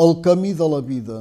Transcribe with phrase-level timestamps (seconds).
[0.00, 1.18] El camí de la vida.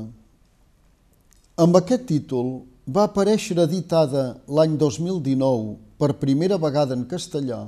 [1.60, 7.65] Amb aquest títol va aparèixer editada l'any 2019 per primera vegada en castellà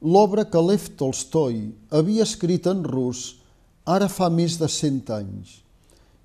[0.00, 1.60] l'obra que Lev Tolstoi
[2.00, 3.42] havia escrit en rus
[3.84, 5.58] ara fa més de 100 anys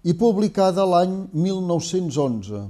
[0.08, 2.66] i publicada l'any 1911,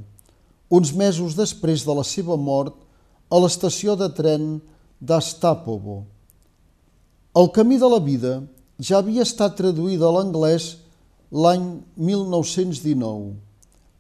[0.73, 2.81] uns mesos després de la seva mort
[3.29, 4.55] a l'estació de tren
[4.99, 6.01] d'Astapovo.
[7.37, 8.39] El camí de la vida
[8.81, 10.77] ja havia estat traduïda a l'anglès
[11.31, 13.31] l'any 1919,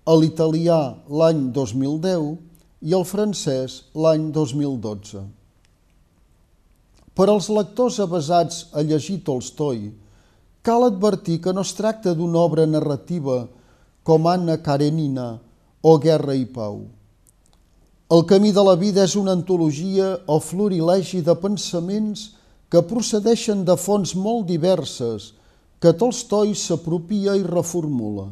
[0.03, 2.33] a l'italià l'any 2010
[2.83, 5.23] i al francès l'any 2012.
[7.15, 9.93] Per als lectors avasats a llegir Tolstoi,
[10.61, 13.45] cal advertir que no es tracta d'una obra narrativa
[14.03, 15.37] com Anna Karenina
[15.81, 16.83] o Guerra i Pau.
[18.11, 22.33] El camí de la vida és una antologia o florilegi de pensaments
[22.67, 25.31] que procedeixen de fonts molt diverses
[25.81, 28.27] que Tolstoi s'apropia i reformula.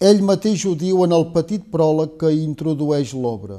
[0.00, 3.58] Ell mateix ho diu en el petit pròleg que introdueix l'obra.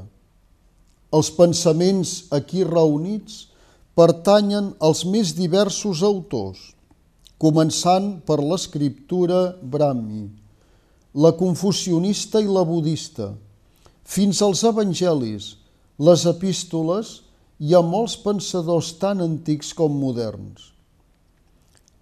[1.13, 3.45] Els pensaments aquí reunits
[3.97, 6.59] pertanyen als més diversos autors,
[7.37, 10.25] començant per l'escriptura Brahmi,
[11.13, 13.31] la confucionista i la budista,
[14.05, 15.51] fins als evangelis,
[15.97, 17.19] les epístoles
[17.57, 20.76] i a molts pensadors tan antics com moderns.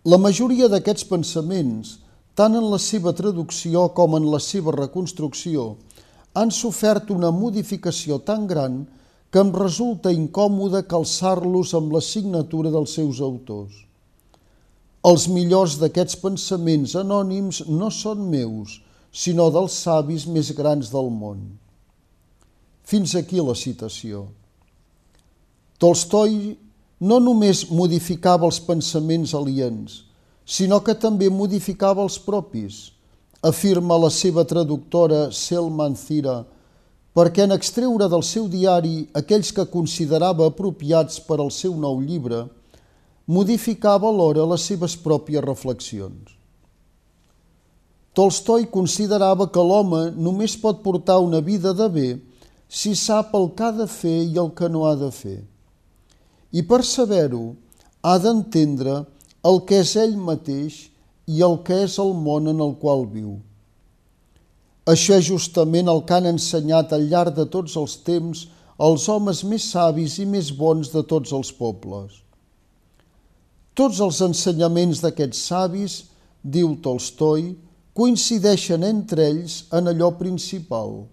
[0.05, 1.95] La majoria d'aquests pensaments,
[2.37, 5.63] tant en la seva traducció com en la seva reconstrucció,
[6.37, 8.83] han sofert una modificació tan gran
[9.33, 13.79] que em resulta incòmode calçar-los amb la signatura dels seus autors.
[15.09, 18.77] Els millors d'aquests pensaments anònims no són meus,
[19.09, 21.41] sinó dels savis més grans del món.
[22.85, 24.27] Fins aquí la citació.
[25.81, 26.37] Tolstoi
[26.99, 30.03] no només modificava els pensaments aliens,
[30.45, 32.91] sinó que també modificava els propis,
[33.43, 36.43] afirma la seva traductora Selman Thira,
[37.15, 42.45] perquè en extreure del seu diari aquells que considerava apropiats per al seu nou llibre,
[43.27, 46.31] modificava alhora les seves pròpies reflexions.
[48.15, 52.07] Tolstoi considerava que l'home només pot portar una vida de bé
[52.69, 55.41] si sap el que ha de fer i el que no ha de fer
[56.55, 57.45] i per saber-ho
[58.05, 59.01] ha d'entendre
[59.49, 60.85] el que és ell mateix
[61.27, 63.35] i el que és el món en el qual viu.
[64.85, 68.45] Això és justament el que han ensenyat al llarg de tots els temps
[68.87, 72.21] els homes més savis i més bons de tots els pobles.
[73.75, 75.95] Tots els ensenyaments d'aquests savis,
[76.43, 77.49] diu Tolstoi,
[77.95, 81.05] coincideixen entre ells en allò principal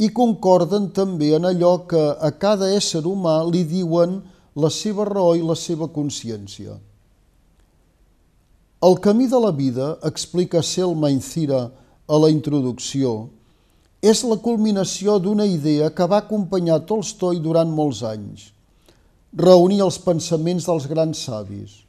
[0.00, 4.18] i concorden també en allò que a cada ésser humà li diuen
[4.56, 6.78] la seva raó i la seva consciència.
[8.86, 11.66] El camí de la vida, explica Selma Incira
[12.08, 13.28] a la introducció,
[14.00, 18.50] és la culminació d'una idea que va acompanyar Tolstoi durant molts anys,
[19.36, 21.82] reunir els pensaments dels grans savis.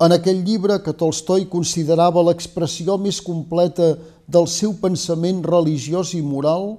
[0.00, 3.92] En aquell llibre que Tolstoi considerava l'expressió més completa
[4.26, 6.78] del seu pensament religiós i moral,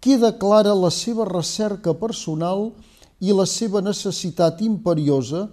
[0.00, 2.87] queda clara la seva recerca personal i
[3.20, 5.48] i la seva necessitat imperiosa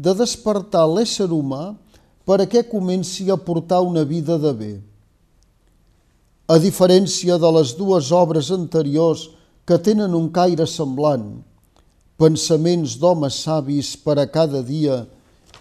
[0.00, 1.74] de despertar l'ésser humà
[2.24, 4.72] per a què comenci a portar una vida de bé.
[6.48, 9.28] A diferència de les dues obres anteriors
[9.68, 11.26] que tenen un caire semblant,
[12.20, 15.04] pensaments d'homes savis per a cada dia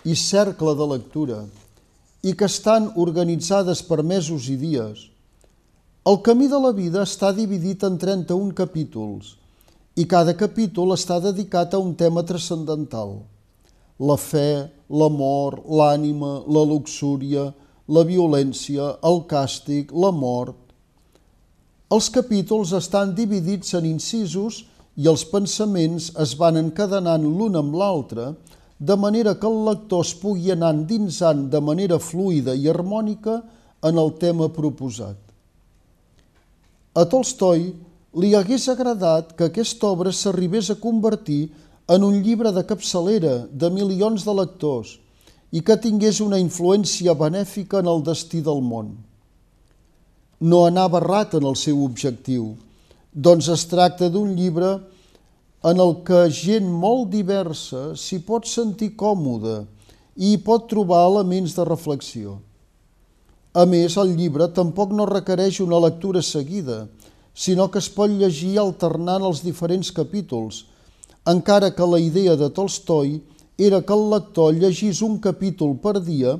[0.03, 1.44] i cercle de lectura,
[2.24, 5.08] i que estan organitzades per mesos i dies,
[6.09, 9.36] el camí de la vida està dividit en 31 capítols,
[10.00, 13.18] i cada capítol està dedicat a un tema transcendental.
[14.00, 17.50] La fe, l'amor, l'ànima, la luxúria,
[17.92, 20.56] la violència, el càstig, la mort.
[21.92, 24.62] Els capítols estan dividits en incisos
[24.96, 28.30] i els pensaments es van encadenant l'un amb l'altre,
[28.80, 33.42] de manera que el lector es pugui anar endinsant de manera fluida i harmònica
[33.90, 35.18] en el tema proposat.
[36.96, 37.68] A Tolstoi
[38.14, 41.52] li hagués agradat que aquesta obra s'arribés a convertir
[41.90, 44.98] en un llibre de capçalera de milions de lectors
[45.52, 48.96] i que tingués una influència benèfica en el destí del món.
[50.42, 52.56] No anava errat en el seu objectiu,
[53.14, 54.78] doncs es tracta d'un llibre
[55.70, 59.66] en el que gent molt diversa s'hi pot sentir còmode
[60.16, 62.38] i hi pot trobar elements de reflexió.
[63.54, 66.86] A més, el llibre tampoc no requereix una lectura seguida,
[67.39, 70.65] sinó que es pot llegir alternant els diferents capítols,
[71.33, 73.19] encara que la idea de Tolstoi
[73.69, 76.36] era que el lector llegís un capítol per dia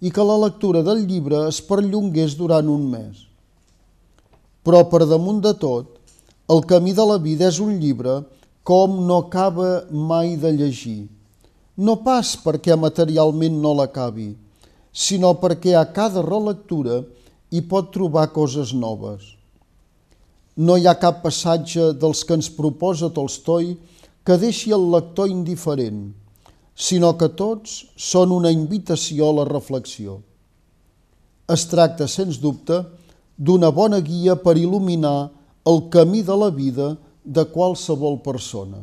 [0.00, 3.26] i que la lectura del llibre es perllongués durant un mes.
[4.64, 5.94] Però per damunt de tot,
[6.48, 8.20] el camí de la vida és un llibre
[8.64, 11.08] com no acaba mai de llegir.
[11.76, 14.30] No pas perquè materialment no l'acabi,
[14.92, 17.02] sinó perquè a cada relectura
[17.52, 19.37] hi pot trobar coses noves.
[20.58, 23.76] No hi ha cap passatge dels que ens proposa Tolstoi
[24.26, 26.00] que deixi el lector indiferent,
[26.74, 30.18] sinó que tots són una invitació a la reflexió.
[31.48, 32.82] Es tracta, sens dubte,
[33.38, 35.30] d'una bona guia per il·luminar
[35.70, 36.90] el camí de la vida
[37.24, 38.82] de qualsevol persona.